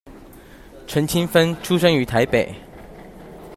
[0.87, 2.55] 陳清汾出生於台北